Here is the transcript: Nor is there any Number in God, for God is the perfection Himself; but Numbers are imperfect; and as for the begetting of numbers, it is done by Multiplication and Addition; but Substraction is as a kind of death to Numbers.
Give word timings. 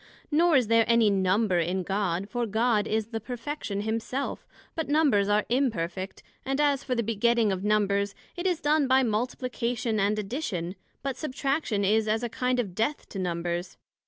Nor 0.31 0.55
is 0.55 0.65
there 0.65 0.83
any 0.87 1.11
Number 1.11 1.59
in 1.59 1.83
God, 1.83 2.27
for 2.27 2.47
God 2.47 2.87
is 2.87 3.09
the 3.09 3.19
perfection 3.19 3.81
Himself; 3.81 4.47
but 4.73 4.89
Numbers 4.89 5.29
are 5.29 5.45
imperfect; 5.47 6.23
and 6.43 6.59
as 6.59 6.83
for 6.83 6.95
the 6.95 7.03
begetting 7.03 7.51
of 7.51 7.63
numbers, 7.63 8.15
it 8.35 8.47
is 8.47 8.59
done 8.61 8.87
by 8.87 9.03
Multiplication 9.03 9.99
and 9.99 10.17
Addition; 10.17 10.73
but 11.03 11.17
Substraction 11.17 11.83
is 11.85 12.07
as 12.07 12.23
a 12.23 12.29
kind 12.29 12.59
of 12.59 12.73
death 12.73 13.07
to 13.09 13.19
Numbers. 13.19 13.77